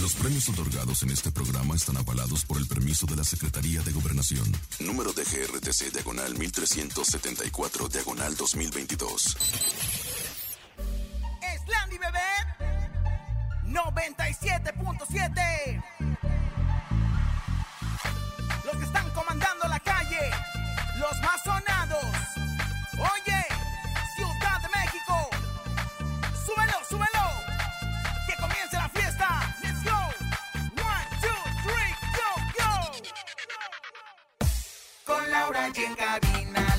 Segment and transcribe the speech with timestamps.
[0.00, 3.92] Los premios otorgados en este programa están avalados por el permiso de la Secretaría de
[3.92, 4.50] Gobernación.
[4.78, 9.36] Número de GRTC Diagonal 1374 Diagonal 2022.
[11.70, 12.18] Landy Bebé
[13.66, 15.82] 97.7
[18.64, 20.30] Los que están comandando la calle,
[20.98, 21.46] los más
[35.52, 36.69] Laura y en cabina,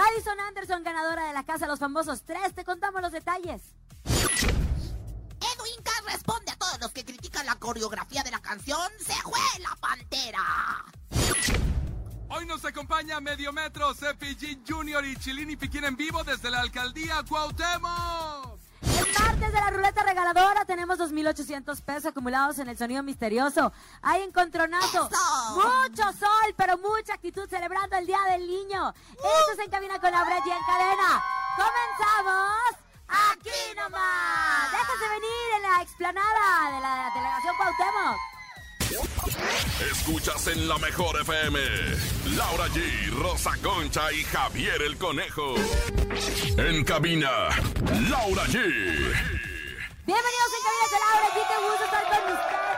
[0.00, 2.54] Madison Anderson, ganadora de la Casa de los Famosos 3.
[2.54, 3.60] Te contamos los detalles.
[4.06, 9.38] Edwin Cass responde a todos los que critican la coreografía de la canción Se fue
[9.58, 10.86] la pantera.
[12.30, 18.29] Hoy nos acompaña Mediometro, CPG Junior y Chilini Piquín en vivo desde la alcaldía Cuauhtémoc.
[19.40, 23.72] De la ruleta regaladora tenemos 2.800 pesos acumulados en el sonido misterioso.
[24.02, 25.08] Hay encontronazo.
[25.10, 25.54] ¡Eso!
[25.54, 28.92] Mucho sol, pero mucha actitud celebrando el Día del Niño.
[29.12, 31.24] Esto se encamina con la y en cadena.
[31.56, 32.60] ¡Comenzamos!
[33.08, 34.70] ¡Aquí nomás!
[34.72, 38.30] Déjate venir en la explanada de la delegación Cuauhtémoc.
[39.90, 41.58] Escuchas en la mejor FM.
[42.36, 45.54] Laura G, Rosa Concha y Javier el Conejo.
[46.58, 47.30] En cabina,
[48.08, 49.29] Laura G.
[50.06, 52.69] Bienvenidos en Cabina con Laura, aquí qué gusto estar con ustedes.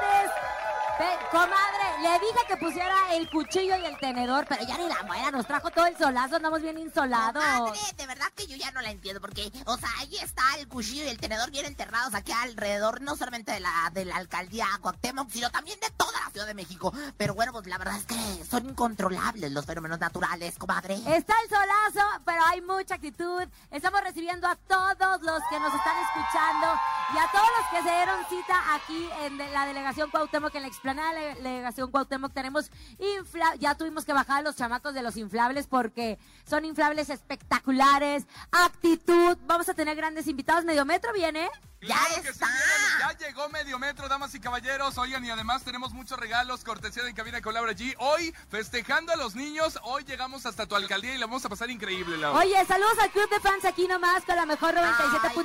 [1.03, 5.03] Pe- comadre, le dije que pusiera el cuchillo y el tenedor, pero ya ni la
[5.03, 7.43] muera, nos trajo todo el solazo, andamos bien insolados.
[7.43, 10.69] Madre, de verdad que yo ya no la entiendo porque, o sea, ahí está el
[10.69, 14.67] cuchillo y el tenedor bien enterrados aquí alrededor, no solamente de la, de la alcaldía
[14.81, 16.93] Cuauhtémoc, sino también de toda la Ciudad de México.
[17.17, 20.95] Pero bueno, pues la verdad es que son incontrolables los fenómenos naturales, comadre.
[21.07, 23.43] Está el solazo, pero hay mucha actitud.
[23.73, 26.81] Estamos recibiendo a todos los que nos están escuchando
[27.15, 30.63] y a todos los que se dieron cita aquí en de- la delegación Cuauhtémoc, en
[30.63, 35.03] la de la delegación Cuauhtémoc tenemos infla ya tuvimos que bajar a los chamacos de
[35.03, 39.39] los inflables porque son inflables espectaculares, actitud.
[39.47, 40.65] Vamos a tener grandes invitados.
[40.65, 41.49] Mediometro viene.
[41.83, 42.47] ¡Ya que sí, está!
[43.01, 44.97] ya, ya llegó Mediometro, damas y caballeros.
[44.99, 47.95] Oigan, y además tenemos muchos regalos, cortesía de En Cabina con Laura G.
[47.99, 51.71] Hoy, festejando a los niños, hoy llegamos hasta tu alcaldía y la vamos a pasar
[51.71, 52.39] increíble, Laura.
[52.39, 54.79] Oye, saludos al club de fans aquí nomás con la mejor 97.7.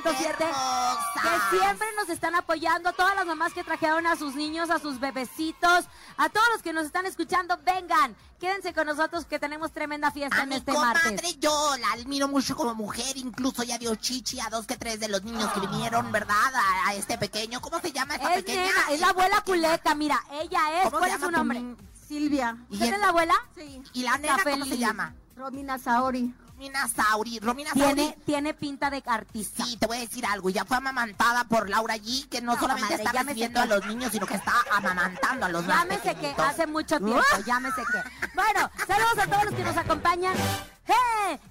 [0.04, 1.50] ¡Ay, qué hermosas!
[1.50, 2.92] Que siempre nos están apoyando.
[2.92, 6.72] Todas las mamás que trajeron a sus niños, a sus bebecitos, a todos los que
[6.72, 8.16] nos están escuchando, vengan.
[8.38, 11.40] Quédense con nosotros que tenemos tremenda fiesta A en mi este comadre martes.
[11.40, 15.08] yo la admiro mucho como mujer, incluso ya dio chichi a dos que tres de
[15.08, 16.36] los niños que vinieron, ¿verdad?
[16.54, 17.60] A, a este pequeño.
[17.60, 18.62] ¿Cómo se llama esta Es pequeña?
[18.62, 20.84] nena, es la abuela Culeca, mira, ella es.
[20.84, 21.62] ¿Cómo ¿Cuál es su nombre?
[22.06, 22.56] Silvia.
[22.70, 23.34] ¿Y ¿Usted es la abuela?
[23.56, 23.82] Sí.
[23.92, 25.14] ¿Y la nena cómo se llama?
[25.36, 26.32] Romina Saori.
[26.58, 27.38] Romina Sauri.
[27.38, 28.22] Romina Tiene, Sauri.
[28.26, 29.64] tiene pinta de artista.
[29.64, 30.50] Sí, te voy a decir algo.
[30.50, 33.86] Ya fue amamantada por Laura G, que no, No, solamente comadre, está recibiendo a los
[33.86, 38.28] niños, sino que está amamantando a los más Llámese que hace mucho tiempo, llámese que.
[38.34, 40.34] Bueno, saludos a todos los que nos acompañan.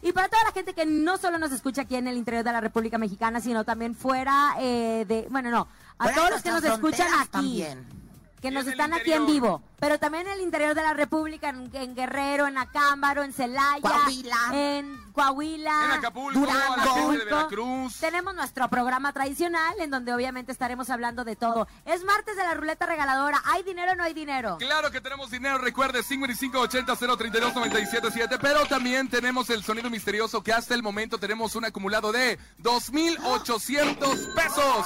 [0.02, 2.52] Y para toda la gente que no solo nos escucha aquí en el interior de
[2.52, 5.28] la República Mexicana, sino también fuera eh, de.
[5.30, 5.68] Bueno, no.
[6.00, 7.30] A Fuera todos los que nos escuchan aquí.
[7.32, 8.07] También.
[8.42, 11.70] Que nos están aquí en vivo, pero también en el interior de la República, en,
[11.74, 14.38] en Guerrero, en Acámbaro, en Celaya, Coahuila.
[14.54, 16.74] en Coahuila, En Acapulco, Durango.
[16.74, 17.26] a la gente de Acapulco.
[17.26, 17.98] Veracruz.
[18.00, 21.68] Tenemos nuestro programa tradicional en donde obviamente estaremos hablando de todo.
[21.86, 23.42] Es martes de la ruleta regaladora.
[23.46, 24.58] ¿Hay dinero o no hay dinero?
[24.60, 30.84] Claro que tenemos dinero, recuerde 5580-032-977, pero también tenemos el sonido misterioso que hasta el
[30.84, 34.86] momento tenemos un acumulado de 2.800 pesos.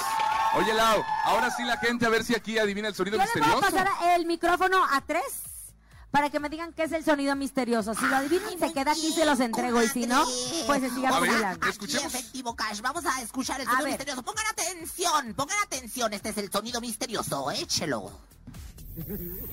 [0.56, 3.34] Oye, Lau, ahora sí la gente a ver si aquí adivina el sonido Yo les
[3.34, 3.76] voy a misterioso.
[3.86, 5.24] pasar el micrófono a tres
[6.12, 7.94] para que me digan qué es el sonido misterioso.
[7.94, 9.82] Si lo adivinan, se queda aquí y se los entrego.
[9.82, 10.26] Y si no,
[10.68, 12.14] pues se sigan es- Escuchemos.
[12.14, 12.82] Efectivo Cash.
[12.82, 14.24] Vamos a escuchar el sonido misterioso.
[14.24, 16.12] Pongan atención, pongan atención.
[16.14, 17.50] Este es el sonido misterioso.
[17.52, 18.12] Échelo.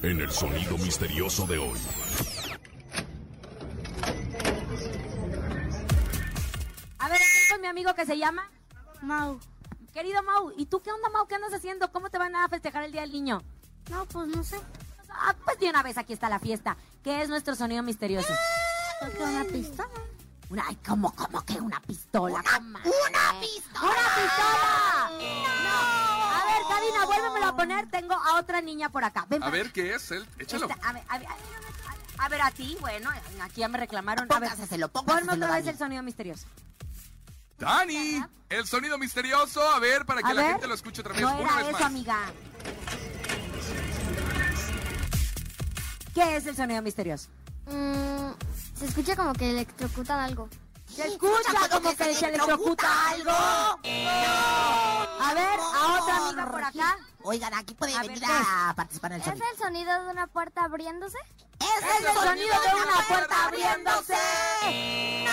[0.02, 1.78] En el sonido misterioso de hoy.
[6.98, 8.50] A ver, aquí con mi amigo que se llama
[9.00, 9.38] Mau.
[9.92, 11.26] Querido Mau, ¿y tú qué onda, Mau?
[11.26, 11.90] ¿Qué andas haciendo?
[11.90, 13.42] ¿Cómo te van a festejar el Día del Niño?
[13.90, 14.60] No, pues no sé.
[15.10, 16.76] Ah, pues de una vez aquí está la fiesta.
[17.02, 18.32] ¿Qué es nuestro sonido misterioso?
[19.00, 19.88] Porque una pistola.
[20.50, 22.36] Una, ay, ¿cómo, cómo que una pistola?
[22.38, 23.82] ¡Una pistola!
[23.82, 25.10] ¡Una pistola!
[25.64, 26.34] ¡No!
[26.34, 27.90] A ver, Karina, vuélvemelo a poner.
[27.90, 29.26] Tengo a otra niña por acá.
[29.28, 30.10] Ven A para ver, ¿qué es?
[30.10, 30.26] él?
[30.38, 30.66] Échalo.
[30.68, 31.42] Esta- a, ver, a, ver, a ver,
[32.18, 33.10] a ver, a ti, bueno,
[33.42, 34.30] aquí ya me reclamaron.
[34.32, 36.46] A ver, Póngaselo, ponme póngaselo, otra vez el sonido misterioso.
[37.58, 40.50] Dani, el sonido misterioso, a ver, para que A la ver.
[40.52, 41.82] gente lo escuche otra vez, No una era vez eso, más.
[41.82, 42.18] amiga.
[46.14, 47.28] ¿Qué es el sonido misterioso?
[47.66, 48.30] Mm,
[48.78, 50.48] se escucha como que electrocutan algo.
[50.86, 53.30] Se escucha como que se electrocuta algo.
[53.30, 53.74] A
[55.34, 56.96] ver, a otra amiga por acá.
[57.22, 58.46] Oigan, aquí pueden A ver, venir ¿qué es?
[58.48, 59.46] a participar en el ¿Es sonido.
[59.52, 61.18] el sonido de una puerta abriéndose?
[61.60, 64.14] ¡Es Es el sonido de una puerta abriéndose.
[64.62, 65.26] En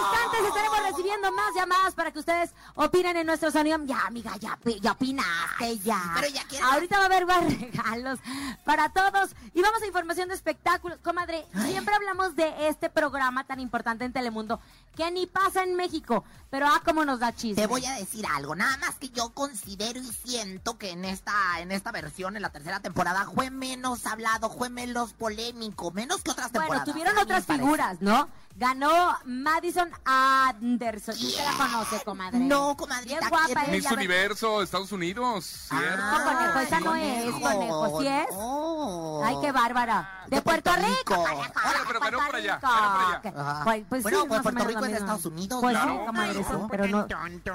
[0.00, 3.78] instantes estaremos recibiendo más llamadas para que ustedes opinen en nuestro sonido.
[3.84, 6.00] Ya, amiga, ya, ya opinaste, ya.
[6.14, 8.18] Pero ya quiero- Ahorita va a haber más regalos
[8.64, 9.34] para todos.
[9.54, 10.98] Y vamos a información de espectáculos.
[11.02, 14.60] Comadre, siempre hablamos de este programa tan importante en Telemundo
[14.96, 16.24] que ni pasa en México.
[16.52, 17.62] Pero ah, cómo nos da chisme.
[17.62, 21.32] Te voy a decir algo, nada más que yo considero y siento que en esta,
[21.60, 26.30] en esta versión, en la tercera temporada, fue menos hablado, fue menos polémico, menos que
[26.30, 26.84] otras temporadas.
[26.84, 28.28] Bueno, tuvieron otras figuras, ¿no?
[28.56, 31.14] Ganó Madison Anderson.
[31.14, 32.38] ¿Quién se la conoce, comadre?
[32.38, 33.58] No, guapa ¿quién es?
[33.58, 33.66] ella.
[33.70, 35.96] Miss Universo, Estados Unidos, ¿cierto?
[35.96, 38.26] No, conejo, esa no es, conejo, ¿sí es?
[38.32, 39.22] Oh.
[39.24, 40.26] Ay, qué bárbara.
[40.26, 41.14] De, De Puerto, Puerto Rico.
[41.14, 41.44] Rico.
[41.86, 43.40] pero ganó Puerto por allá, por allá.
[43.40, 43.64] Ajá.
[43.64, 45.14] Pues, pues Bueno, sí, pues Puerto Rico lo es de mismo.
[45.16, 45.92] Estados Unidos, Pues claro.
[46.00, 46.68] sí, comadre, sí, Claro.
[46.70, 47.06] pero no.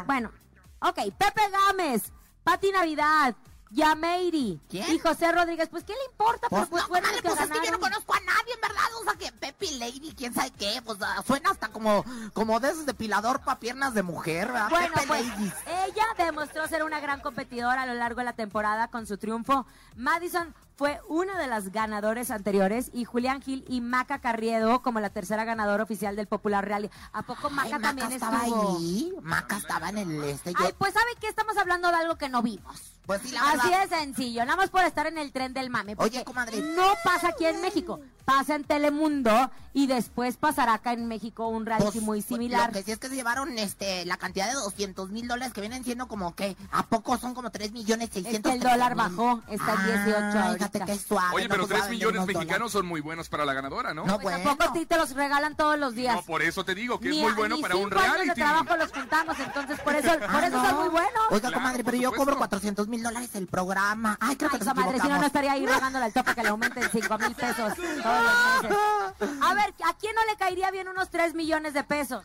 [0.06, 0.32] Bueno,
[0.80, 2.12] ok, Pepe Gámez,
[2.44, 3.36] Pati Navidad,
[3.70, 4.96] Yameiri ¿Quién?
[4.96, 5.68] y José Rodríguez.
[5.70, 6.48] Pues, ¿qué le importa?
[6.50, 8.62] Pero Pues, pues no, comadre, que pues es que yo no conozco a nadie, en
[8.62, 8.84] verdad.
[9.02, 12.70] O sea, que Pepe Lady, quién sabe qué, pues ah, suena hasta como, como de
[12.70, 14.70] esos depilador para piernas de mujer, ¿verdad?
[14.70, 15.52] Bueno, Pepe pues Lady.
[15.86, 19.66] ella demostró ser una gran competidora a lo largo de la temporada con su triunfo.
[19.98, 25.10] Madison fue una de las ganadores anteriores y Julián Gil y Maca Carriedo como la
[25.10, 26.90] tercera ganadora oficial del Popular Real.
[27.14, 28.78] ¿A poco Maca Ay, también estaba estuvo?
[28.78, 29.12] ahí.
[29.24, 30.54] Maca estaba en el este.
[30.54, 31.28] yo- Ay, pues ¿sabe qué?
[31.30, 32.94] Estamos hablando de algo que no vimos.
[33.08, 35.96] pues sí, la Así de sencillo, nada más por estar en el tren del mame.
[35.98, 36.62] Oye, comadre.
[36.62, 41.66] No pasa aquí en México, pasa en Telemundo y después pasará acá en México un
[41.66, 42.68] reality Pues, muy pues, similar.
[42.68, 45.62] Lo que sí es que se llevaron este, la cantidad de 200 mil dólares que
[45.62, 48.52] vienen siendo como que, ¿a poco son como 3 millones Es 600?
[48.52, 50.67] que el dólar bajó, está en 18 Ah, ahorita.
[50.72, 51.36] Fíjate qué suave.
[51.36, 53.94] Oye, no pero nos 3 saben de millones mexicanos son muy buenos para la ganadora,
[53.94, 54.06] ¿no?
[54.06, 54.50] No, Pues bueno.
[54.50, 56.16] tampoco a ti te los regalan todos los días.
[56.16, 58.14] No, por eso te digo que es Ni muy a- bueno para un cinco años
[58.14, 58.30] reality.
[58.30, 60.70] de trabajo los juntamos, entonces por eso, por Ah, eso no.
[60.70, 61.12] son muy buenos.
[61.30, 64.18] Oiga, Claro, comadre, por pero yo cobro 400 mil dólares el programa.
[64.20, 66.44] Ay, creo que Ay, nos comadre, si no, no estaría ahí rogándole al tope que
[66.44, 68.78] le aumenten 5 mil pesos todos los meses.
[69.42, 72.24] A ver, ¿a quién no le caería bien unos 3 millones de pesos?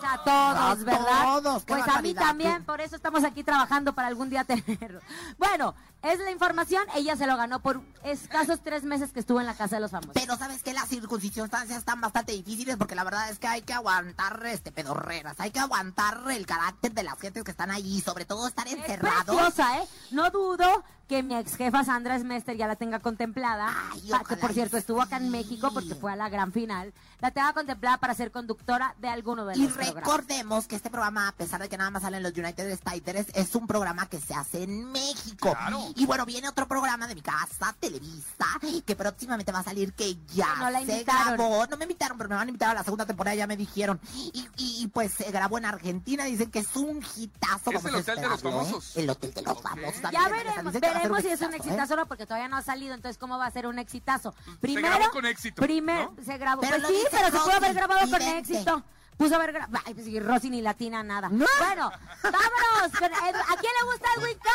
[0.00, 1.22] Pues a todos, A ¿verdad?
[1.42, 5.00] todos, pues a mí también, por eso estamos aquí trabajando para algún día tenerlo.
[5.38, 9.46] Bueno, es la información, ella se lo ganó por escasos tres meses que estuvo en
[9.46, 10.12] la casa de los famosos.
[10.14, 13.72] Pero sabes que las circunstancias están bastante difíciles porque la verdad es que hay que
[13.74, 18.24] aguantar este pedorreras, hay que aguantar el carácter de las gentes que están allí, sobre
[18.24, 19.24] todo estar Es encerrados.
[19.36, 19.86] preciosa, ¿eh?
[20.10, 23.68] No dudo que mi ex jefa Sandra Smester ya la tenga contemplada.
[23.92, 25.28] Ay, que por y cierto estuvo acá en.
[25.30, 26.92] México porque fue a la gran final.
[27.20, 30.04] La tenga contemplada para ser conductora de alguno de Y los programas.
[30.04, 33.54] recordemos que este programa, a pesar de que nada más salen los United Staters, es
[33.56, 35.50] un programa que se hace en México.
[35.52, 35.80] Claro.
[35.96, 38.46] Y bueno, viene otro programa de mi casa, Televisa,
[38.86, 41.66] que próximamente va a salir que ya No la se grabó.
[41.66, 44.00] No me invitaron, pero me van a invitar a la segunda temporada, ya me dijeron.
[44.14, 47.70] Y, y- y, pues se grabó en Argentina, dicen que es un hitazo.
[47.72, 48.42] Es como el Hotel de los ¿eh?
[48.42, 48.96] Famosos.
[48.96, 49.62] El Hotel de los Ok.
[49.62, 50.00] Famosos.
[50.02, 51.56] Ya también dicen veremos, que va a ser veremos un si es un exitazo, ¿eh?
[51.56, 54.34] exitazo o no, porque todavía no ha salido, entonces cómo va a ser un exitazo.
[54.60, 56.24] Primero, grabó con éxito, Primer, ¿no?
[56.24, 58.84] se grabó, Pero pues sí, pero se pudo haber grabado con éxito.
[59.16, 61.28] Puso haber grabado, ay, pues sí, Rosy ni latina nada.
[61.28, 61.90] Bueno,
[62.22, 64.50] vámonos, con ¿a quién le gusta Edwin K?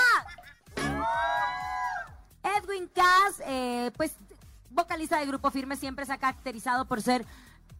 [2.58, 4.16] Edwin Cass, eh, pues
[4.70, 7.26] vocalista del grupo Firme, siempre se ha caracterizado por ser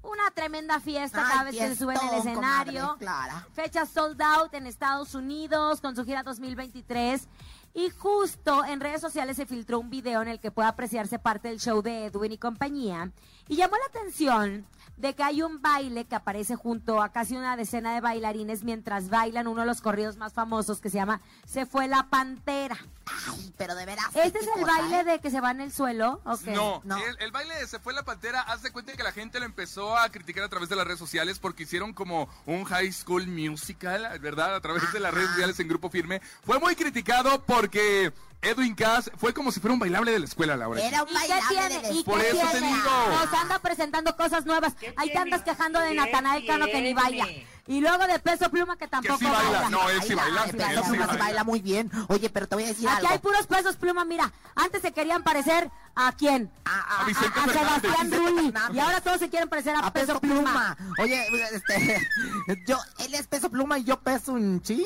[0.02, 2.96] una tremenda fiesta Ay, cada vez que se sube en el escenario.
[3.00, 3.48] Clara.
[3.54, 7.28] Fecha sold out en Estados Unidos con su gira 2023.
[7.76, 11.50] Y justo en redes sociales se filtró un video en el que puede apreciarse parte
[11.50, 13.12] del show de Edwin y compañía.
[13.50, 14.66] Y llamó la atención
[14.98, 19.10] de que hay un baile que aparece junto a casi una decena de bailarines mientras
[19.10, 22.78] bailan uno de los corridos más famosos que se llama Se fue la pantera.
[23.06, 24.06] Ay, pero de veras.
[24.16, 25.04] ¿Este es el cosa, baile ¿eh?
[25.04, 26.22] de que se va en el suelo?
[26.24, 26.54] ¿o qué?
[26.54, 26.98] No, No.
[26.98, 29.46] El, el baile de Se fue la pantera, haz de cuenta que la gente lo
[29.46, 33.28] empezó a criticar a través de las redes sociales porque hicieron como un high school
[33.28, 34.56] musical, ¿verdad?
[34.56, 36.22] A través de las redes sociales en Grupo Firme.
[36.44, 40.56] Fue muy criticado porque Edwin Cass fue como si fuera un bailable de la escuela,
[40.56, 40.82] Laura.
[40.82, 41.88] Era un ¿Y qué bailable tiene?
[41.88, 42.68] de ¿Y Por qué eso te tiene?
[42.68, 42.90] digo.
[43.10, 44.76] Nos anda presentando cosas nuevas.
[44.98, 47.28] Ahí te andas quejando de Natanael Cano que ni baila.
[47.68, 49.70] Y luego de Peso Pluma que tampoco sí baila.
[49.70, 50.44] No, él sí baila.
[50.46, 51.24] Él Peso sí Pluma sí baila.
[51.24, 51.92] baila muy bien.
[52.10, 53.10] Oye, pero te voy a decir Aquí algo.
[53.10, 54.32] hay puros pesos pluma, mira.
[54.56, 56.52] Antes se querían parecer a quién?
[56.66, 57.82] A, A Vicente a Fernández.
[57.82, 58.54] Sebastián Rulli.
[58.74, 60.78] Y ahora todos se quieren parecer a, peso, pluma.
[61.00, 62.08] Oye, este,
[62.68, 64.84] yo, él es peso pluma y yo peso un ching.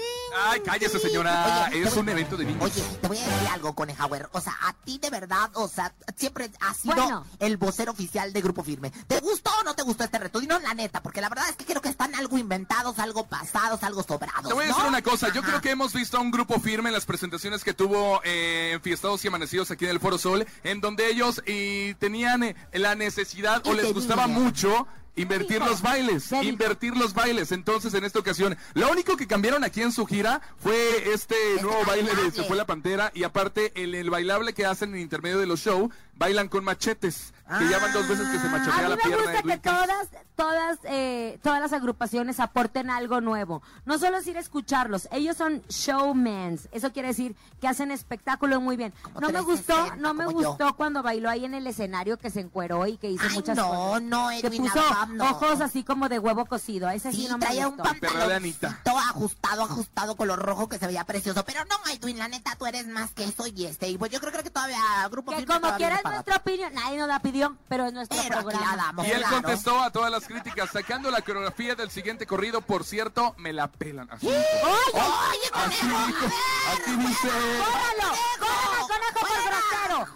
[0.48, 1.68] Ay, cállese, señora.
[1.72, 2.64] Oye, es un voy- evento de niños.
[2.64, 4.30] Oye, te voy a decir algo, Conejauer.
[4.32, 7.26] O sea, a ti de verdad, o sea, siempre has sido Bueno.
[7.40, 8.92] el vocero oficial de Grupo Firme.
[9.08, 10.40] ¿Te gustó o no te gustó este reto?
[10.40, 13.84] Dinos la neta, porque la verdad es que creo que están algo inventados, algo pasados,
[13.84, 14.48] algo sobrados.
[14.48, 14.74] Te voy a ¿no?
[14.74, 17.64] decir una cosa, yo creo que hemos visto a un grupo firme en las presentaciones
[17.64, 21.42] que tuvo eh, en Fiestados y Amanecidos aquí en el Foro Sol, en donde ellos
[21.46, 27.52] y tenían eh, la necesidad o les gustaba mucho invertir los bailes, invertir los bailes.
[27.52, 31.84] Entonces, en esta ocasión, lo único que cambiaron aquí en su gira fue este nuevo
[31.86, 32.32] baile de.
[32.32, 35.60] Se fue la pantera y aparte el, el bailable que hacen en intermedio de los
[35.60, 38.50] shows, bailan con machetes, que ya van dos veces que se Ah.
[38.52, 43.22] machetea A mí la me gusta que todas, todas, eh, todas las agrupaciones aporten algo
[43.22, 43.62] nuevo.
[43.86, 46.70] No solo es ir a escucharlos, ellos son showmans.
[46.72, 48.94] Eso quiere decir que hacen espectáculo muy bien.
[49.02, 50.32] Como No me 360, gustó, no me yo.
[50.32, 53.56] gustó cuando bailó ahí en el escenario que se encueró y que hizo Ay, muchas
[53.58, 54.02] no, cosas.
[54.04, 55.30] no, que Edwin puso Azam, no.
[55.32, 56.88] ojos así como de huevo cocido.
[56.88, 57.90] A ese sí, Sí, no me traía un gustó.
[57.90, 58.08] Anita.
[58.10, 61.44] pantaloncito ajustado, ajustado, color rojo que se veía precioso.
[61.46, 63.90] Pero no, Edwin, la neta, tú eres más que eso y este.
[63.90, 64.80] Y pues yo creo, creo que todavía
[65.10, 66.74] Grupo Que Firme como quiera es nuestra opinión.
[66.74, 68.76] Nadie nos la pidió, pero es nuestro Pero aquí la programa.
[68.78, 69.36] damos, Y él claro.
[69.36, 72.62] contestó a todas las críticas, sacando la coreografía del siguiente corrido.
[72.62, 74.10] Por cierto, me la pelan.
[74.12, 74.28] Así.
[74.28, 76.26] Oye, conejo.
[76.74, 77.30] Aquí dice.
[77.30, 78.16] ¡Córralo!
[78.40, 80.08] ¡Córralo, conejo, por grosero!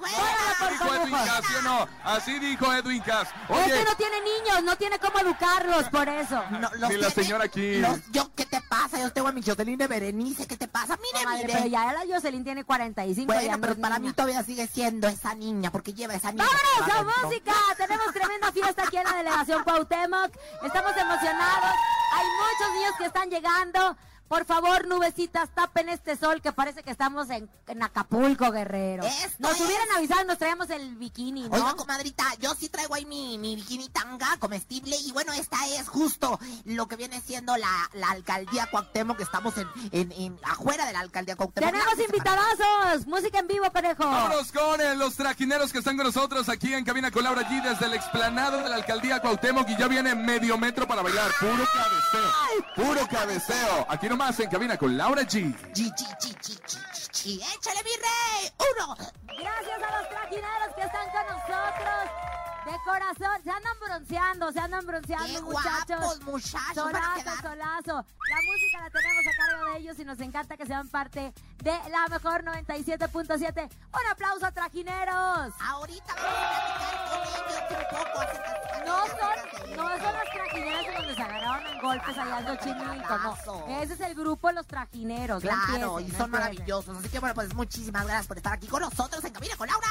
[0.69, 1.27] ¡Córralo, por Dijo Edwin!
[1.27, 1.87] Cass, ¿sí o no?
[2.03, 3.27] Así dijo Edwin Cass.
[3.49, 6.43] Este Oye, no tiene niños, no tiene cómo educarlos, por eso.
[6.51, 7.77] No, los Ni la tiene- señora aquí.
[7.79, 8.99] los- yo, ¿qué te pasa?
[8.99, 10.97] Yo tengo a mi Jocelyn de Berenice, ¿qué te pasa?
[10.97, 11.53] Mire, Comadre, mire.
[11.53, 14.09] pero ya la Jocelyn tiene 45 ya Bueno, no pero para niña.
[14.09, 16.45] mí todavía sigue siendo esa niña, porque lleva esa niña.
[16.79, 17.53] ¡Vámonos a música!
[17.77, 20.31] Tenemos tremenda fiesta aquí en la delegación Cuauhtémoc.
[20.63, 21.71] Estamos emocionados.
[22.13, 23.97] Hay muchos niños que están llegando.
[24.33, 29.03] Por favor, nubecitas, tapen este sol que parece que estamos en, en Acapulco, guerrero.
[29.03, 31.55] Esto Nos es- hubieran avisado, nos traíamos el bikini, ¿no?
[31.55, 35.87] Oiga, comadrita, yo sí traigo ahí mi, mi bikini tanga comestible y bueno, esta es
[35.87, 40.87] justo lo que viene siendo la, la alcaldía Cuauhtémoc, que estamos en, en, en afuera
[40.87, 41.69] de la alcaldía Cuauhtémoc.
[41.71, 43.05] Tenemos Lávese, invitadazos.
[43.05, 44.03] Música en vivo, conejo.
[44.03, 47.61] vámonos con eh, los trajineros que están con nosotros aquí en Cabina con Laura G
[47.61, 51.29] desde el explanado de la alcaldía Cuauhtémoc y ya viene medio metro para bailar.
[51.39, 53.85] Puro cabeceo, puro cabeceo.
[53.89, 55.53] Aquí nomás en Cabina con Laura G.
[55.73, 57.41] Chi, chi, chi, chi, chi, chi, chi.
[57.41, 58.53] ¡Échale, mi rey!
[58.71, 58.95] ¡Uno!
[59.23, 62.32] Gracias a los trajineros que están con nosotros.
[62.65, 65.99] De corazón, se andan bronceando, se andan bronceando, ¡Qué muchachos.
[65.99, 66.73] guapos, muchachos!
[66.75, 68.05] Solazo, solazo.
[68.29, 71.71] La música la tenemos a cargo de ellos y nos encanta que sean parte de
[71.89, 73.69] la mejor 97.7.
[73.69, 75.53] Un aplauso a trajineros.
[75.59, 80.29] Ahorita vamos a platicar con ellos un poco acerca de No son, no son los
[80.33, 83.81] trajineros de donde se agarraron en golpes allá en Xochimilco, no.
[83.81, 85.41] Ese es el grupo Los Trajineros.
[85.43, 86.97] Claro, y son maravillosos.
[86.97, 89.87] Así que bueno, pues muchísimas gracias por estar aquí con nosotros en Cabina con Laura.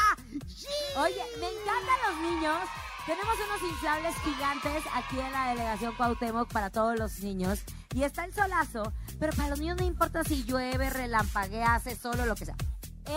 [0.97, 2.59] Oye, me encantan los niños.
[3.07, 7.61] Tenemos unos inflables gigantes aquí en la delegación Cuauhtémoc para todos los niños.
[7.95, 12.27] Y está el solazo, pero para los niños no importa si llueve, relampaguea, hace solo,
[12.27, 12.55] lo que sea.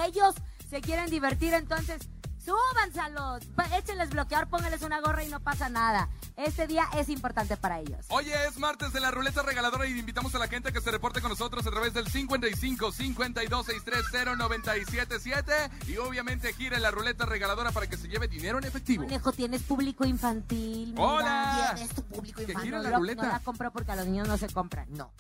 [0.06, 0.34] Ellos
[0.68, 2.10] se quieren divertir, entonces
[2.46, 3.42] súbanse a los,
[3.78, 6.10] échenles bloquear, pónganles una gorra y no pasa nada.
[6.38, 8.06] Este día es importante para ellos.
[8.10, 10.92] Oye, es martes de la ruleta regaladora y invitamos a la gente a que se
[10.92, 15.54] reporte con nosotros a través del 55 52 630 977
[15.88, 19.04] y obviamente gire la ruleta regaladora para que se lleve dinero en efectivo.
[19.06, 20.90] Conejo, tienes público infantil.
[20.92, 21.02] mira.
[21.04, 21.72] Hola.
[21.76, 22.64] ¿Quién es tu público Que infantil?
[22.64, 23.24] gira No, la ruleta.
[23.24, 24.88] no la compro porque a los niños no se compran.
[24.92, 25.12] No.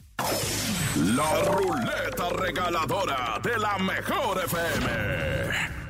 [0.97, 5.84] La ruleta regaladora de la mejor FM.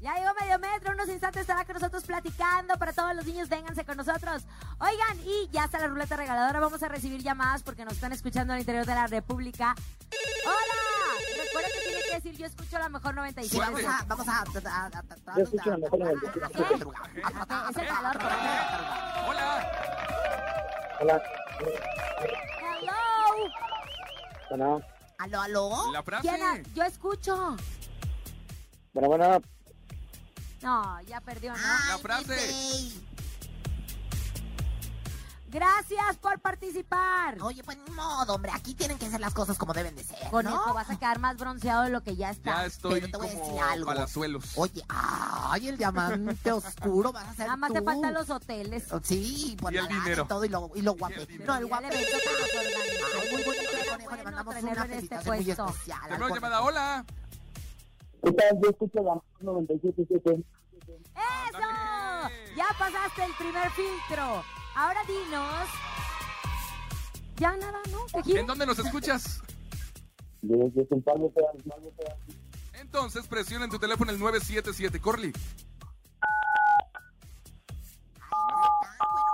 [0.00, 2.78] Ya llegó medio metro, unos instantes estará con nosotros platicando.
[2.78, 4.44] Para todos los niños, vénganse con nosotros.
[4.78, 6.58] Oigan, y ya está la ruleta regaladora.
[6.58, 9.74] Vamos a recibir llamadas porque nos están escuchando al interior de la República.
[10.46, 11.44] ¡Hola!
[11.44, 13.58] Recuerda que tiene que decir, yo escucho la mejor Sí, 97.
[13.60, 16.10] vamos a, vamos a, a- a- a- a- Yo escucho la mejor a-
[17.70, 18.18] Ese calor.
[19.28, 19.70] Hola.
[21.00, 21.22] Hola.
[22.80, 23.50] Hello.
[24.48, 24.80] Bueno,
[25.18, 25.92] ¿Aló, aló?
[25.92, 26.26] La frase.
[26.28, 27.56] ¿Quién ha- Yo escucho.
[28.94, 29.42] bueno, bueno.
[30.62, 31.58] No, ya perdió, ¿no?
[31.58, 32.34] La Ay, frase.
[32.34, 33.06] Disney.
[35.52, 37.36] Gracias por participar.
[37.42, 40.16] Oye, pues ni modo, hombre, aquí tienen que ser las cosas como deben de ser,
[40.30, 40.74] Conejo, ¿no?
[40.74, 42.58] vas a quedar más bronceado de lo que ya está.
[42.58, 43.86] Ya estoy Pero te voy a como decir algo.
[43.86, 44.44] palazuelos.
[44.54, 47.74] Oye, ay, el diamante oscuro vas a ser Nada más tú.
[47.74, 48.84] te faltan los hoteles.
[49.02, 50.22] Sí, por Y el la dinero.
[50.24, 51.44] y todo, y lo, y lo dinero.
[51.46, 52.16] No, el organizó.
[53.20, 54.86] Ay, muy bonito, conejo, le mandamos una en este
[55.18, 55.66] felicitación muy puesto.
[55.66, 56.00] especial.
[56.10, 56.34] conejo.
[56.36, 57.04] llamada, hola.
[58.22, 58.60] ¿Qué tal?
[58.62, 60.44] Yo escucho la 97.7.
[60.86, 61.58] ¡Eso!
[62.56, 64.44] Ya pasaste el primer filtro.
[64.74, 65.68] Ahora dinos.
[67.36, 68.06] Ya nada, ¿no?
[68.26, 69.42] ¿En dónde nos escuchas?
[70.42, 71.32] Desde San Pablo.
[72.74, 75.32] Entonces presiona en tu teléfono el 977 Corley.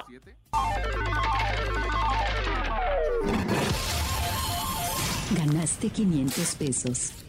[0.09, 0.37] ¿Siete?
[5.37, 7.25] Ganaste 500 pesos.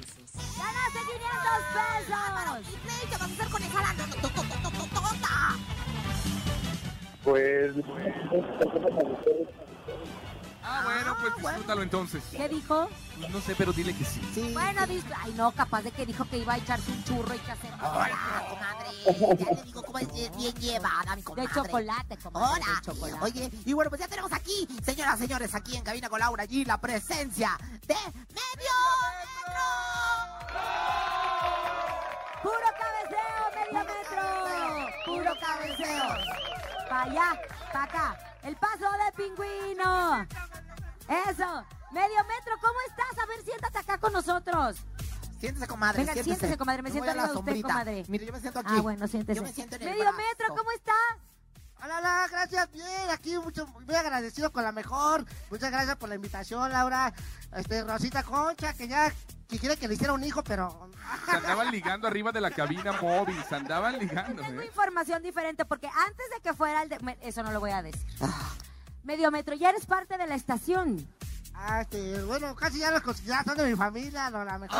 [2.07, 2.67] ¡Ganaste 500 pesos!
[2.67, 3.93] Disney, te vas a hacer conejada.
[3.93, 4.77] No, no, to- to- to- to-.
[7.23, 7.73] Pues.
[10.63, 12.23] Ah, bueno, pues disfrútalo entonces.
[12.31, 12.89] ¿Qué dijo?
[13.17, 14.21] Pues no sé, pero dile que sí.
[14.33, 14.51] Sí.
[14.53, 17.39] Bueno, dice, ay no, capaz de que dijo que iba a echarse un churro y
[17.39, 19.37] que hacer Hola, comadre.
[19.43, 21.49] Ya le digo cómo es bien llevada, mi de comadre.
[21.53, 22.75] chocolate, comadre, Hola.
[22.75, 23.23] de chocolate.
[23.25, 26.65] Oye, y bueno, pues ya tenemos aquí, señoras, señores, aquí en Cabina con Laura G,
[26.65, 28.75] la presencia de Medio
[29.45, 29.61] Metro.
[32.41, 34.23] ¡Puro cabeceo, medio metro!
[35.05, 36.07] ¡Puro cabeceo!
[36.89, 37.41] Pa' allá,
[37.73, 38.17] pa' acá.
[38.43, 40.27] El paso de pingüino.
[41.07, 41.65] Eso.
[41.91, 43.23] Medio metro, ¿cómo estás?
[43.23, 44.77] A ver, siéntate acá con nosotros.
[45.39, 46.03] Siéntese, comadre.
[46.03, 48.03] Venga, siéntese, comadre, me siento a la arriba de usted, comadre.
[48.07, 48.73] Mire, yo me siento aquí.
[48.75, 49.37] Ah, bueno, siéntese.
[49.37, 50.93] Yo me siento en el Medio metro, ¿cómo está?
[51.83, 55.25] Hola, hola, gracias, bien, aquí mucho, muy agradecido con la mejor.
[55.51, 57.13] Muchas gracias por la invitación, Laura.
[57.55, 59.13] Este, Rosita Concha, que ya
[59.47, 60.89] que quiere que le hiciera un hijo, pero
[61.25, 63.37] Se andaban ligando arriba de la cabina móvil.
[63.47, 64.65] Se andaban ligando, Tengo ¿eh?
[64.65, 67.17] información diferente porque antes de que fuera el de...
[67.21, 68.05] Eso no lo voy a decir.
[68.21, 68.51] Ah.
[69.03, 71.07] Medio metro, ya eres parte de la estación.
[71.57, 74.79] Ah, este, bueno, casi ya los considero, son de mi familia, no, la mejor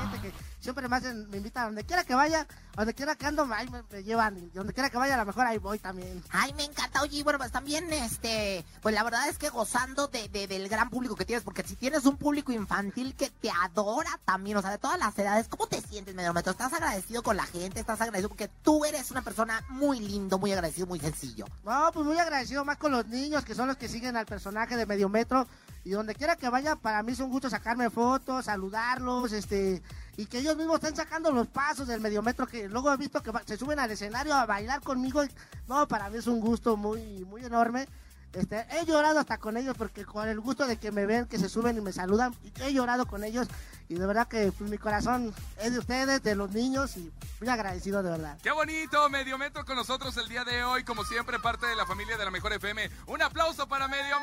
[0.00, 3.24] gente que siempre me hacen, me invitan a donde quiera que vaya, donde quiera que
[3.26, 5.78] ando, ahí me, me llevan, y donde quiera que vaya, a lo mejor ahí voy
[5.78, 6.22] también.
[6.30, 7.02] Ay, me encanta.
[7.02, 10.90] Oye, bueno, pues también, este, pues la verdad es que gozando de, de- del gran
[10.90, 14.70] público que tienes, porque si tienes un público infantil que te adora también, o sea,
[14.72, 16.50] de todas las edades, ¿cómo te sientes, Mediometro?
[16.52, 17.78] ¿Estás agradecido con la gente?
[17.78, 18.28] ¿Estás agradecido?
[18.30, 21.44] Porque tú eres una persona muy lindo, muy agradecido, muy sencillo.
[21.64, 24.76] No, pues muy agradecido más con los niños, que son los que siguen al personaje
[24.76, 25.46] de Medio Metro.
[25.86, 29.80] Y donde quiera que vaya, para mí es un gusto sacarme fotos, saludarlos, este,
[30.16, 33.22] y que ellos mismos estén sacando los pasos del Medio Metro, que luego he visto
[33.22, 35.22] que se suben al escenario a bailar conmigo.
[35.68, 37.86] no, para mí es un gusto muy, muy enorme.
[38.32, 41.38] Este, he llorado hasta con ellos porque con el gusto de que me ven, que
[41.38, 43.46] se suben y me saludan, he llorado con ellos
[43.88, 47.48] y de verdad que pues, mi corazón es de ustedes, de los niños y muy
[47.48, 48.36] agradecido de verdad.
[48.42, 51.86] Qué bonito, Medio Metro con nosotros el día de hoy, como siempre, parte de la
[51.86, 52.90] familia de la Mejor FM.
[53.06, 54.20] Un aplauso para Medio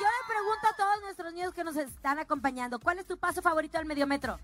[0.00, 3.42] yo le pregunto a todos nuestros niños que nos están acompañando, ¿cuál es tu paso
[3.42, 4.38] favorito del medio metro?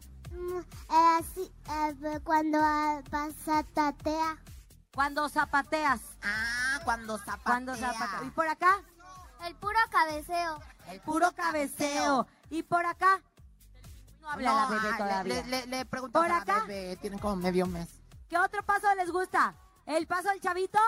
[0.88, 1.52] así,
[2.24, 2.58] cuando
[3.10, 4.38] pasa tatea.
[4.92, 6.00] Cuando zapateas.
[6.22, 7.44] Ah, cuando zapatea.
[7.44, 8.24] Cuando zapateas.
[8.24, 8.82] ¿Y por acá?
[9.46, 10.60] El puro cabeceo.
[10.88, 12.26] El Puro cabeceo.
[12.50, 13.22] ¿Y por acá?
[14.20, 15.34] No habla la bebé ah, todavía.
[15.34, 16.64] Le, le, le pregunto ¿Por a la acá?
[16.64, 17.88] bebé, tienen como medio mes.
[18.28, 19.54] ¿Qué otro paso les gusta?
[19.86, 20.80] ¿El paso del chavito?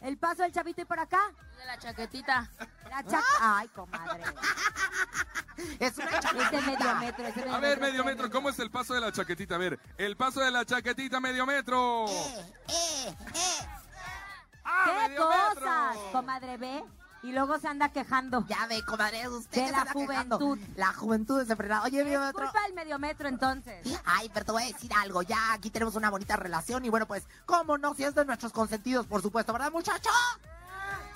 [0.00, 1.20] ¿El paso del chavito y por acá?
[1.58, 2.50] De la chaquetita.
[2.88, 3.22] La chac...
[3.40, 4.22] Ay, comadre.
[5.78, 6.60] Es una chaquetita.
[6.62, 9.12] medio metro, ese medio A ver, metro Medio Metro, ¿cómo es el paso de la
[9.12, 9.56] chaquetita?
[9.56, 12.06] A ver, el paso de la chaquetita, Medio Metro.
[12.08, 13.66] Eh, eh, eh.
[14.64, 16.12] ¡Ah, ¿Qué Medio cosas, Metro!
[16.12, 16.84] comadre B?
[17.22, 18.46] Y luego se anda quejando.
[18.48, 20.38] Ya ve, comadre, usted De la se anda quejando.
[20.38, 20.68] juventud.
[20.76, 21.82] La juventud desenfrenada.
[21.84, 22.42] Oye, Es medio metro.
[22.44, 23.86] culpa del medio metro entonces.
[24.06, 27.06] Ay, pero te voy a decir algo, ya aquí tenemos una bonita relación y bueno,
[27.06, 27.94] pues, ¿cómo no?
[27.94, 30.08] Si es de nuestros consentidos, por supuesto, ¿verdad, muchacho?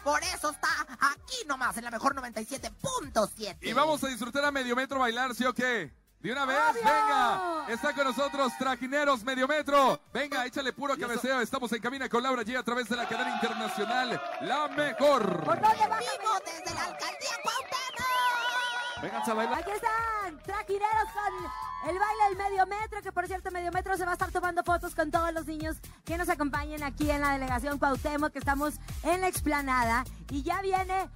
[0.03, 0.69] Por eso está
[1.01, 3.57] aquí nomás, en la mejor 97.7.
[3.63, 5.91] Y vamos a disfrutar a Medio Metro bailar, ¿sí o qué?
[6.25, 6.83] De una vez, ¡Obvio!
[6.83, 7.67] venga.
[7.69, 10.01] Está con nosotros Trajineros Medio Metro.
[10.11, 11.43] Venga, échale puro cabeceo.
[11.43, 15.45] Estamos en cabina con Laura G a través de la cadena internacional La Mejor.
[15.45, 15.99] ¿Por dónde va?
[15.99, 19.03] ¡Vivo desde la alcaldía Cuauhtémoc!
[19.03, 19.59] Vengan a bailar.
[19.59, 24.07] Aquí están, traquineros con el baile del medio metro, que por cierto, medio metro se
[24.07, 27.33] va a estar tomando fotos con todos los niños que nos acompañen aquí en la
[27.33, 30.05] delegación Cuauhtémoc, que estamos en la explanada.
[30.31, 31.11] Y ya viene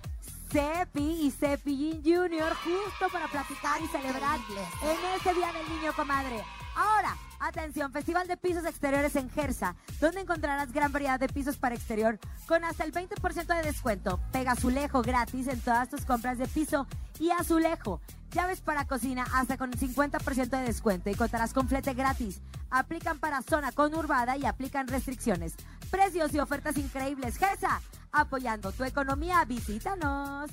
[0.50, 4.40] Cepi y Cepillín Junior justo para platicar y celebrar
[4.82, 6.42] en este Día del Niño, comadre.
[6.74, 11.74] Ahora, atención, Festival de Pisos Exteriores en Gersa, donde encontrarás gran variedad de pisos para
[11.74, 14.20] exterior con hasta el 20% de descuento.
[14.32, 16.86] Pega azulejo gratis en todas tus compras de piso
[17.20, 18.00] y azulejo.
[18.30, 22.40] Llaves para cocina hasta con 50% de descuento y contarás con flete gratis.
[22.70, 25.54] Aplican para zona conurbada y aplican restricciones.
[25.90, 27.36] Precios y ofertas increíbles.
[27.38, 27.80] Gersa,
[28.12, 30.50] apoyando tu economía, visítanos.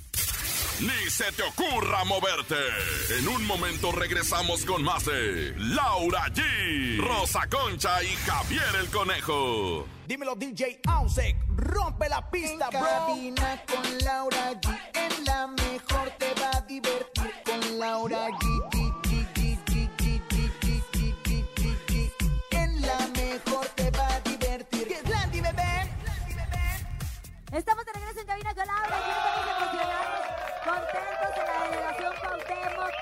[0.82, 2.58] Ni se te ocurra moverte.
[3.18, 9.88] En un momento regresamos con más de Laura G, Rosa Concha y Javier el Conejo.
[10.06, 12.90] Dímelo DJ Ausek, rompe la pista, En bro.
[12.90, 14.80] cabina con Laura G.
[14.96, 18.40] En la mejor te va a divertir con Laura G.
[18.40, 18.45] G,
[27.56, 28.98] Estamos de regreso en cabina con Laura,
[29.58, 30.26] emocionados,
[30.66, 32.94] contentos en la delegación Cuauhtémoc.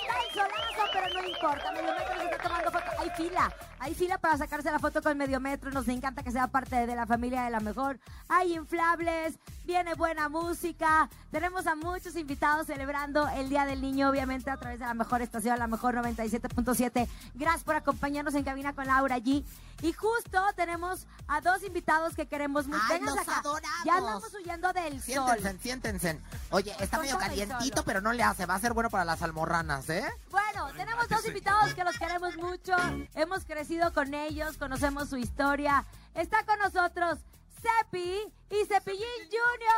[0.00, 2.90] Está el solazo, pero no importa, Mediometro se está tomando foto.
[2.98, 6.86] Hay fila, hay fila para sacarse la foto con Mediometro, nos encanta que sea parte
[6.86, 7.98] de la familia de la mejor.
[8.28, 14.50] Hay inflables, viene buena música, tenemos a muchos invitados celebrando el Día del Niño, obviamente
[14.50, 17.08] a través de la mejor estación, la mejor 97.7.
[17.34, 19.44] Gracias por acompañarnos en cabina con Laura allí.
[19.80, 22.82] Y justo tenemos a dos invitados que queremos mucho.
[22.88, 23.38] ¡Ay, Vénganse los acá.
[23.38, 23.84] adoramos!
[23.84, 25.02] Ya andamos huyendo del sol.
[25.38, 26.20] Siéntense, siéntense.
[26.50, 28.44] Oye, está medio calientito, pero no le hace.
[28.44, 30.04] Va a ser bueno para las almorranas, ¿eh?
[30.30, 32.74] Bueno, tenemos dos invitados que los queremos mucho.
[33.14, 35.84] Hemos crecido con ellos, conocemos su historia.
[36.14, 37.18] Está con nosotros
[37.60, 39.68] Cepi y Cepillín Junior.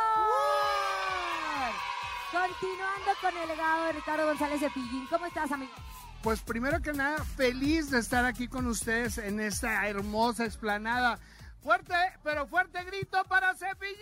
[2.31, 5.07] Continuando con el legado de Ricardo González Cepillín.
[5.07, 5.73] ¿Cómo estás, amigo?
[6.23, 11.19] Pues primero que nada, feliz de estar aquí con ustedes en esta hermosa explanada.
[11.61, 13.97] Fuerte, pero fuerte grito para Cepillín.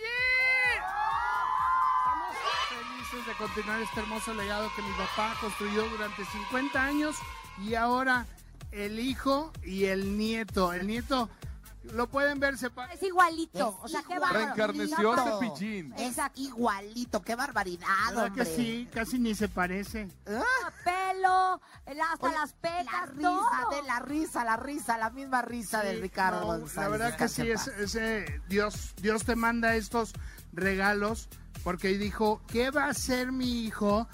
[1.98, 2.36] Estamos
[2.68, 7.16] felices de continuar este hermoso legado que mi papá construyó durante 50 años
[7.58, 8.24] y ahora
[8.72, 10.72] el hijo y el nieto.
[10.72, 11.28] El nieto
[11.94, 12.94] lo pueden ver separado.
[12.94, 13.78] Es igualito.
[13.82, 14.18] o sea, qué.
[14.18, 15.40] Reencarnación Exacto.
[15.40, 15.94] Cepillín.
[15.98, 18.56] Es igualito, qué barbaridad, ¿Verdad que hombre.
[18.56, 18.88] sí?
[18.92, 20.08] Casi ni se parece.
[20.84, 23.70] Pelo, el- hasta Oye, las pecas, La risa todo.
[23.80, 26.76] de la risa, la risa, la misma risa del Ricardo No, González.
[26.76, 30.12] La verdad que sí, es, ese Dios, Dios te manda estos
[30.52, 31.28] regalos
[31.64, 34.08] porque dijo, ¿qué va a hacer mi hijo,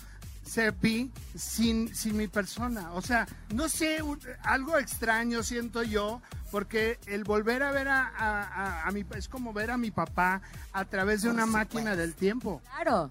[0.47, 2.93] Cepi, sin, sin mi persona?
[2.93, 8.07] O sea, no sé, un- algo extraño siento yo, porque el volver a ver a,
[8.09, 10.41] a- a- a mi, es como ver a mi papá
[10.73, 11.75] a través de Por una supuesto.
[11.77, 12.63] máquina del tiempo.
[12.77, 13.11] Claro.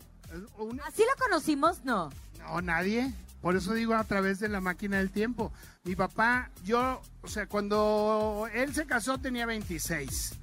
[0.57, 2.09] Un- Así lo conocimos, ¿no?
[2.39, 3.13] no, nadie.
[3.41, 5.51] Por eso digo a través de la máquina del tiempo.
[5.83, 10.33] Mi papá, yo, o sea, cuando él se casó tenía 26.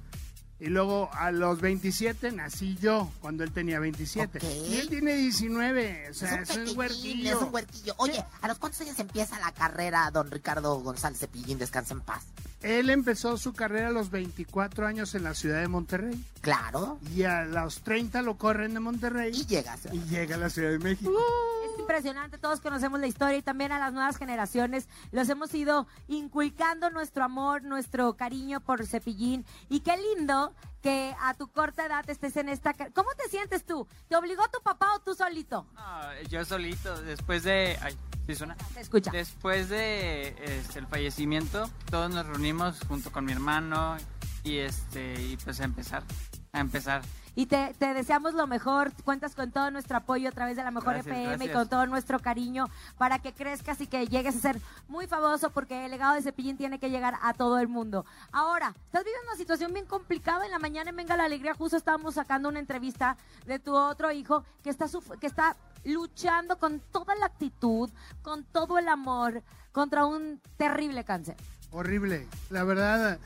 [0.63, 4.37] Y luego a los 27 nací yo, cuando él tenía 27.
[4.37, 4.43] Ok.
[4.69, 7.35] Y él tiene 19, o sea, es es un huerquillo.
[7.35, 7.93] es un huerquillo.
[7.97, 11.57] Oye, ¿a los cuántos años empieza la carrera, don Ricardo González Cepillín?
[11.57, 12.23] Descansa en paz.
[12.61, 16.23] Él empezó su carrera a los 24 años en la ciudad de Monterrey.
[16.39, 16.97] Claro.
[17.13, 19.33] Y a los 30 lo corren de Monterrey.
[19.35, 19.81] Y llegas.
[19.91, 21.11] Y llega a la Ciudad de México.
[21.11, 25.87] Es impresionante, todos conocemos la historia y también a las nuevas generaciones los hemos ido
[26.07, 32.07] inculcando nuestro amor, nuestro cariño por Cepillín y qué lindo que a tu corta edad
[32.09, 32.73] estés en esta...
[32.73, 33.87] ¿Cómo te sientes tú?
[34.09, 35.65] ¿Te obligó tu papá o tú solito?
[35.73, 37.77] No, yo solito, después de...
[37.81, 38.55] Ay, ¿sí suena?
[38.73, 39.11] Te escucha.
[39.11, 43.95] Después de este, el fallecimiento, todos nos reunimos junto con mi hermano
[44.43, 46.03] y este y pues a empezar,
[46.51, 47.01] a empezar.
[47.35, 50.69] Y te, te deseamos lo mejor, cuentas con todo nuestro apoyo a través de la
[50.71, 52.67] mejor Gracias, FM y con todo nuestro cariño
[52.97, 56.57] para que crezcas y que llegues a ser muy famoso porque el legado de Cepillín
[56.57, 58.05] tiene que llegar a todo el mundo.
[58.31, 60.45] Ahora, estás viviendo una situación bien complicada.
[60.45, 63.17] En la mañana en Venga la Alegría justo estábamos sacando una entrevista
[63.47, 67.89] de tu otro hijo que está, suf- que está luchando con toda la actitud,
[68.21, 69.41] con todo el amor
[69.71, 71.35] contra un terrible cáncer.
[71.71, 72.27] Horrible.
[72.51, 73.19] La verdad,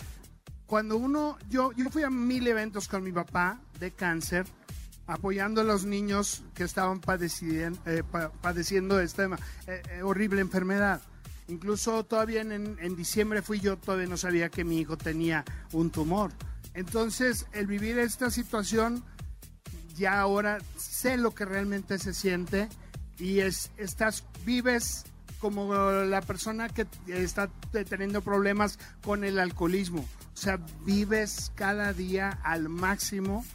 [0.65, 4.45] cuando uno, yo, yo fui a mil eventos con mi papá de cáncer,
[5.05, 9.25] apoyando a los niños que estaban padeciendo, eh, pa- padeciendo esta
[9.67, 11.01] eh, eh, horrible enfermedad.
[11.47, 15.91] Incluso todavía en, en diciembre fui yo, todavía no sabía que mi hijo tenía un
[15.91, 16.31] tumor.
[16.73, 19.03] Entonces, el vivir esta situación,
[19.95, 22.67] ya ahora sé lo que realmente se siente
[23.17, 25.05] y es, estás, vives
[25.39, 27.49] como la persona que está
[27.87, 30.01] teniendo problemas con el alcoholismo.
[30.01, 33.45] O sea, vives cada día al máximo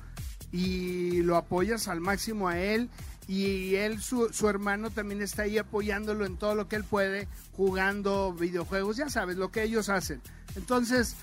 [0.52, 2.90] y lo apoyas al máximo a él
[3.26, 7.28] y él, su, su hermano también está ahí apoyándolo en todo lo que él puede,
[7.52, 10.20] jugando videojuegos, ya sabes, lo que ellos hacen.
[10.56, 11.16] Entonces,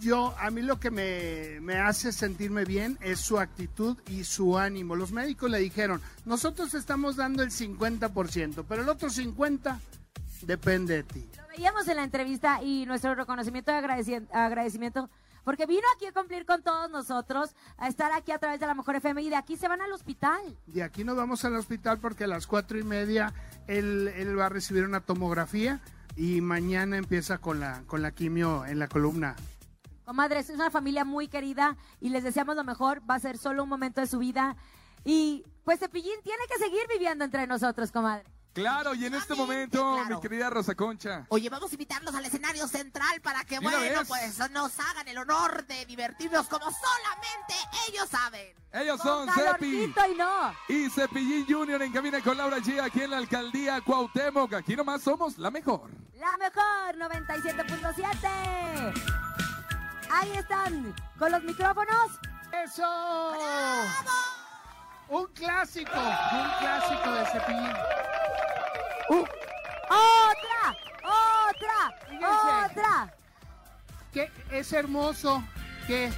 [0.00, 4.58] yo, a mí lo que me, me hace sentirme bien es su actitud y su
[4.58, 4.96] ánimo.
[4.96, 9.78] Los médicos le dijeron, nosotros estamos dando el 50%, pero el otro 50%
[10.42, 11.28] depende de ti.
[11.36, 15.08] Lo veíamos en la entrevista y nuestro reconocimiento y agradeci- agradecimiento
[15.44, 18.74] porque vino aquí a cumplir con todos nosotros, a estar aquí a través de la
[18.74, 20.40] Mejor FM y de aquí se van al hospital.
[20.66, 23.32] De aquí nos vamos al hospital porque a las cuatro y media
[23.66, 25.80] él, él va a recibir una tomografía
[26.16, 29.36] y mañana empieza con la, con la quimio en la columna.
[30.04, 33.02] Comadres, es una familia muy querida y les deseamos lo mejor.
[33.08, 34.56] Va a ser solo un momento de su vida.
[35.04, 38.24] Y pues Cepillín tiene que seguir viviendo entre nosotros, comadre.
[38.52, 40.16] Claro, y en este momento, claro.
[40.16, 41.24] mi querida Rosa Concha.
[41.30, 45.66] Oye, vamos a invitarlos al escenario central para que, bueno, pues nos hagan el honor
[45.66, 47.54] de divertirnos como solamente
[47.88, 48.54] ellos saben.
[48.72, 50.54] Ellos son Cepi y no.
[50.68, 54.52] y Cepillín Junior en cabina con Laura G aquí en la alcaldía Cuauhtémoc.
[54.54, 55.90] Aquí nomás somos la mejor.
[56.14, 58.94] La mejor 97.7.
[60.10, 62.10] Ahí están con los micrófonos.
[62.64, 62.82] ¡Eso!
[65.12, 67.76] Un clásico, un clásico de Cepillín.
[69.90, 70.74] ¡Otra!
[71.04, 71.76] ¡Otra!
[72.08, 72.80] Fíjense.
[72.80, 73.14] ¡Otra!
[74.10, 75.44] que es hermoso
[75.86, 76.10] que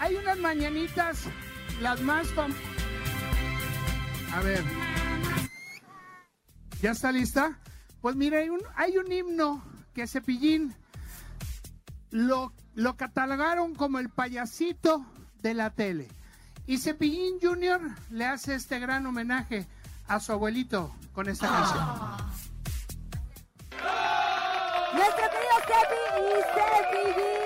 [0.00, 1.24] hay unas mañanitas
[1.80, 2.52] las más fam
[4.34, 4.64] a ver
[6.80, 7.58] ya está lista
[8.00, 9.62] pues mira hay un, hay un himno
[9.94, 10.74] que Cepillín
[12.10, 15.04] lo, lo catalogaron como el payasito
[15.42, 16.08] de la tele
[16.66, 19.66] y Cepillín Junior le hace este gran homenaje
[20.08, 21.84] a su abuelito con esta canción.
[24.94, 27.41] Nuestro querido Cepi y Cepi Junior,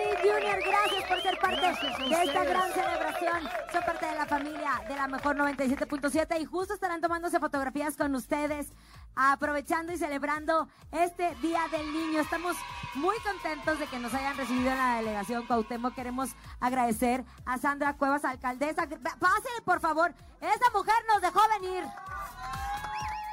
[0.76, 3.50] gracias por ser parte Gracias de esta gran celebración.
[3.72, 8.14] Son parte de la familia de la mejor 97.7 y justo estarán tomándose fotografías con
[8.14, 8.72] ustedes,
[9.14, 12.20] aprovechando y celebrando este Día del Niño.
[12.20, 12.56] Estamos
[12.94, 15.94] muy contentos de que nos hayan recibido en la delegación Cuauhtémoc.
[15.94, 18.86] Queremos agradecer a Sandra Cuevas, alcaldesa.
[19.18, 20.14] Pase, por favor.
[20.40, 21.84] Esa mujer nos dejó venir.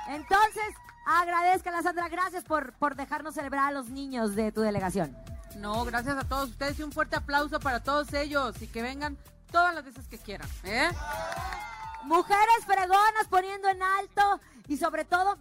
[0.08, 0.75] Entonces,
[1.06, 2.08] agradezca a Sandra.
[2.10, 5.15] Gracias por, por dejarnos celebrar a los niños de tu delegación.
[5.58, 9.18] No, gracias a todos ustedes y un fuerte aplauso para todos ellos y que vengan
[9.52, 10.50] todas las veces que quieran.
[10.63, 10.89] ¿eh?
[12.04, 15.38] Mujeres fregonas poniendo en alto y sobre todo,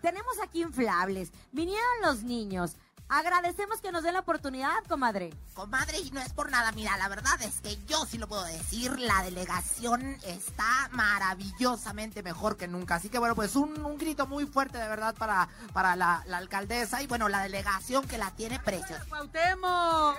[0.00, 1.32] tenemos aquí inflables.
[1.52, 2.76] Vinieron los niños.
[3.08, 5.32] Agradecemos que nos den la oportunidad, comadre.
[5.54, 8.42] Comadre, y no es por nada, mira, la verdad es que yo sí lo puedo
[8.44, 12.96] decir, la delegación está maravillosamente mejor que nunca.
[12.96, 16.38] Así que bueno, pues un, un grito muy fuerte de verdad para, para la, la
[16.38, 19.04] alcaldesa y bueno, la delegación que la tiene preciosa.
[19.08, 20.16] ¡Cuauhtémoc!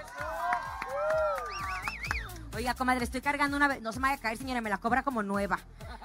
[2.55, 3.81] Oiga, comadre, estoy cargando una vez.
[3.81, 5.59] No se me vaya a caer, señora, me la cobra como nueva.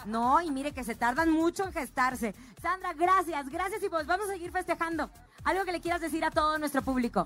[0.04, 2.34] No, y mire que se tardan mucho en gestarse.
[2.60, 5.10] Sandra, gracias, gracias y pues vamos a seguir festejando.
[5.44, 7.22] Algo que le quieras decir a todo nuestro público.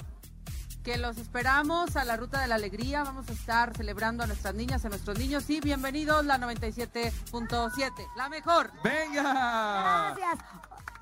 [0.83, 3.03] Que los esperamos a la Ruta de la Alegría.
[3.03, 5.49] Vamos a estar celebrando a nuestras niñas, a nuestros niños.
[5.49, 7.91] Y bienvenidos la 97.7.
[8.17, 8.71] La mejor.
[8.83, 10.13] ¡Venga!
[10.15, 10.45] Gracias.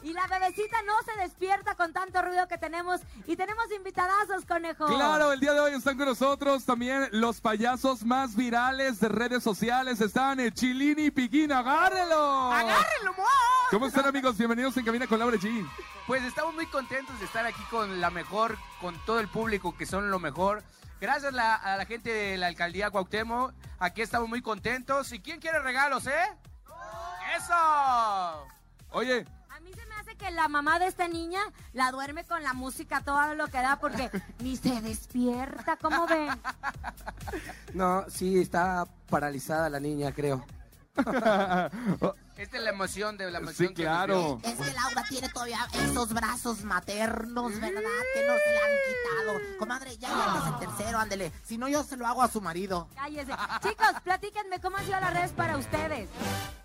[0.02, 3.00] Y la bebecita no se despierta con tanto ruido que tenemos.
[3.26, 4.86] Y tenemos invitadazos, conejo.
[4.86, 9.42] Claro, el día de hoy están con nosotros también los payasos más virales de redes
[9.44, 10.00] sociales.
[10.00, 12.52] Están eh, Chilini y Piquín, agárrelo.
[12.52, 13.22] ¡Agárrenlo, mo!
[13.70, 14.36] ¿Cómo están amigos?
[14.36, 15.66] Bienvenidos en Cabina con Laura G.
[16.06, 19.86] Pues estamos muy contentos de estar aquí con la mejor, con todo el público que
[19.86, 20.64] son lo mejor.
[21.00, 23.52] Gracias la- a la gente de la alcaldía Cuauhtémoc.
[23.78, 25.12] Aquí estamos muy contentos.
[25.12, 26.36] ¿Y quién quiere regalos, eh?
[27.36, 28.46] ¡Eso!
[28.90, 29.24] Oye,
[30.22, 31.40] que la mamá de esta niña
[31.72, 36.28] la duerme con la música todo lo que da porque ni se despierta, ¿cómo ven?
[37.74, 40.44] No, sí, está paralizada la niña, creo.
[42.36, 43.68] Esta es la emoción de la emoción.
[43.68, 44.40] Sí, que claro.
[44.42, 47.80] Es que Laura tiene todavía esos brazos maternos, ¿verdad?
[48.14, 49.58] Que no se le han quitado.
[49.58, 51.32] Comadre, ya andas en tercero, ándele.
[51.44, 52.88] Si no, yo se lo hago a su marido.
[52.94, 53.32] Cállese.
[53.62, 56.08] Chicos, platíquenme cómo han sido las redes para ustedes.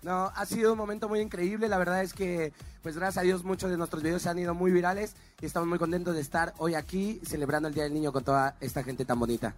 [0.02, 1.68] No, ha sido un momento muy increíble.
[1.68, 2.52] La verdad es que,
[2.82, 5.68] pues gracias a Dios, muchos de nuestros videos se han ido muy virales y estamos
[5.68, 9.04] muy contentos de estar hoy aquí celebrando el Día del Niño con toda esta gente
[9.04, 9.54] tan bonita.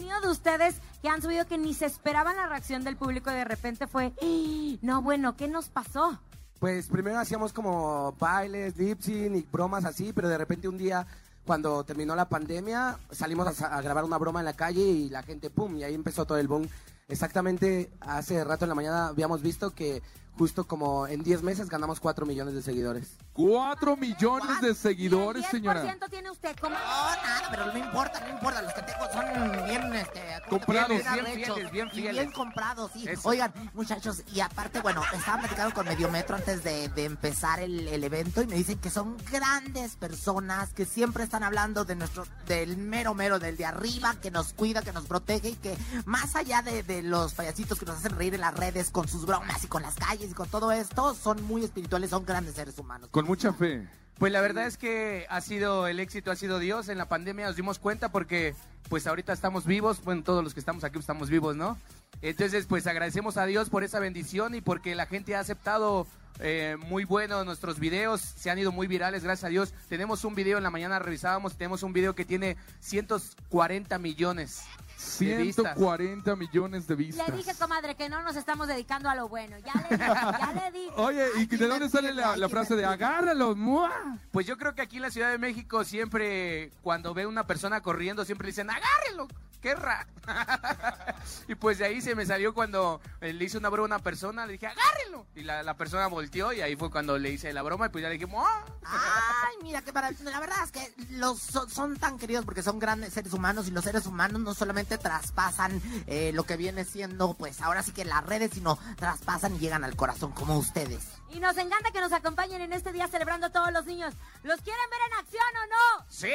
[0.00, 2.84] ¿Cuál es el contenido de ustedes que han subido que ni se esperaban la reacción
[2.84, 6.18] del público de repente fue, "Ah, no, bueno, ¿qué nos pasó?
[6.58, 11.06] Pues primero hacíamos como bailes, lip sync y bromas así, pero de repente un día,
[11.46, 15.08] cuando terminó la pandemia, salimos a, sa- a grabar una broma en la calle y
[15.10, 15.76] la gente, ¡pum!
[15.76, 16.68] Y ahí empezó todo el boom.
[17.08, 20.02] Exactamente hace rato en la mañana habíamos visto que
[20.40, 23.18] justo como en 10 meses ganamos 4 millones de seguidores.
[23.34, 25.84] Cuatro millones de seguidores, señora.
[25.84, 26.56] ¿10% tiene usted?
[26.58, 26.74] ¿Cómo?
[26.76, 28.62] No, nada, pero no importa, no importa.
[28.62, 30.20] Los que tengo son bien, este...
[30.48, 30.88] Comprados.
[30.88, 33.06] bien Bien fieles, bien y bien comprados, sí.
[33.06, 33.28] Eso.
[33.28, 38.02] Oigan, muchachos, y aparte, bueno, estaba platicando con Mediometro antes de, de empezar el, el
[38.02, 42.78] evento y me dicen que son grandes personas que siempre están hablando de nuestro, del
[42.78, 45.76] mero mero, del de arriba, que nos cuida, que nos protege y que
[46.06, 49.26] más allá de, de los payasitos que nos hacen reír en las redes con sus
[49.26, 53.08] bromas y con las calles con todo esto, son muy espirituales, son grandes seres humanos.
[53.10, 53.88] Con mucha fe.
[54.18, 56.90] Pues la verdad es que ha sido el éxito, ha sido Dios.
[56.90, 58.54] En la pandemia nos dimos cuenta porque
[58.90, 61.78] pues ahorita estamos vivos, bueno, todos los que estamos aquí estamos vivos, ¿no?
[62.20, 66.06] Entonces pues agradecemos a Dios por esa bendición y porque la gente ha aceptado
[66.38, 69.72] eh, muy bueno nuestros videos, se han ido muy virales, gracias a Dios.
[69.88, 74.64] Tenemos un video en la mañana, revisábamos, tenemos un video que tiene 140 millones.
[75.00, 77.28] 140 millones de vistas.
[77.28, 79.56] Le dije, comadre, que no nos estamos dedicando a lo bueno.
[79.58, 80.92] Ya le dije, ya le dije.
[80.96, 83.90] Oye, ¿y de dónde sale la, la frase de agárralo, mua?
[84.30, 87.80] Pues yo creo que aquí en la Ciudad de México siempre, cuando ve una persona
[87.80, 89.28] corriendo, siempre dicen, agárrelo,
[89.60, 90.06] qué ra.
[91.48, 94.04] y pues de ahí se me salió cuando eh, le hice una broma a una
[94.04, 95.26] persona, le dije, agárrelo.
[95.34, 98.08] Y la, persona volteó y ahí fue cuando le hice la broma y pues ya
[98.08, 98.64] le dije, "Mua".
[98.84, 102.78] Ay, mira, que para, la verdad es que los son, son tan queridos porque son
[102.78, 107.34] grandes seres humanos y los seres humanos no solamente traspasan eh, lo que viene siendo,
[107.34, 111.19] pues ahora sí que las redes, sino traspasan y llegan al corazón como ustedes.
[111.32, 114.14] Y nos encanta que nos acompañen en este día celebrando a todos los niños.
[114.42, 116.06] ¿Los quieren ver en acción o no?
[116.08, 116.28] ¡Sí!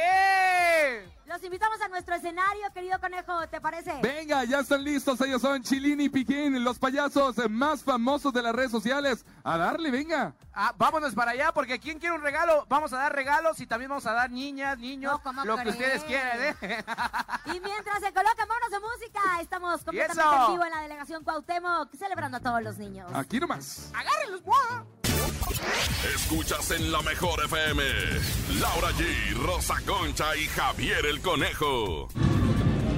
[1.26, 3.94] Los invitamos a nuestro escenario, querido conejo, ¿te parece?
[4.02, 5.20] Venga, ya están listos.
[5.22, 9.26] Ellos son Chilini y Piquín, los payasos más famosos de las redes sociales.
[9.44, 10.34] A darle, venga.
[10.54, 12.66] Ah, vámonos para allá porque ¿quién quiere un regalo?
[12.70, 15.70] Vamos a dar regalos y también vamos a dar niñas, niños, No, ¿cómo lo que
[15.70, 16.56] ustedes quieran, ¿eh?
[17.48, 21.94] Y mientras se colocan monos de música, estamos completamente en vivo en la delegación Cuauhtémoc,
[21.98, 23.12] celebrando a todos los niños.
[23.14, 23.92] Aquí nomás.
[23.94, 24.85] ¡Agárrenlos, mua!
[26.16, 27.84] Escuchas en la mejor FM.
[28.60, 32.08] Laura G, Rosa Concha y Javier el Conejo.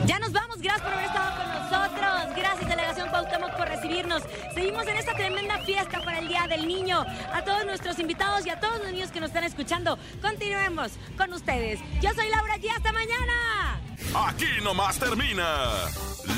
[0.05, 2.35] Ya nos vamos, gracias por haber estado con nosotros.
[2.37, 4.23] Gracias, Delegación Cuauhtémoc, por recibirnos.
[4.53, 7.05] Seguimos en esta tremenda fiesta para el Día del Niño.
[7.33, 11.33] A todos nuestros invitados y a todos los niños que nos están escuchando, continuemos con
[11.33, 11.79] ustedes.
[12.01, 13.81] Yo soy Laura G, hasta mañana.
[14.27, 15.71] Aquí nomás termina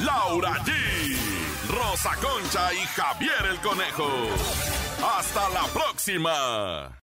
[0.04, 0.74] Laura G,
[1.70, 4.10] Rosa Concha y Javier el Conejo.
[5.18, 7.00] Hasta la próxima.